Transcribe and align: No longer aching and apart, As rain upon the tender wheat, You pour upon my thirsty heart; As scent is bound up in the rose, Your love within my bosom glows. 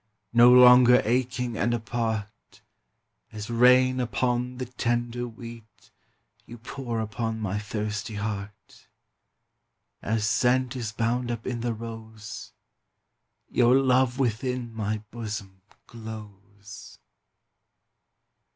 No 0.33 0.51
longer 0.51 0.99
aching 1.05 1.55
and 1.55 1.75
apart, 1.75 2.63
As 3.31 3.51
rain 3.51 3.99
upon 3.99 4.57
the 4.57 4.65
tender 4.65 5.27
wheat, 5.27 5.91
You 6.47 6.57
pour 6.57 6.99
upon 6.99 7.39
my 7.39 7.59
thirsty 7.59 8.15
heart; 8.15 8.87
As 10.01 10.27
scent 10.27 10.75
is 10.75 10.91
bound 10.91 11.29
up 11.29 11.45
in 11.45 11.61
the 11.61 11.75
rose, 11.75 12.51
Your 13.51 13.75
love 13.75 14.17
within 14.17 14.73
my 14.73 15.03
bosom 15.11 15.61
glows. 15.85 16.97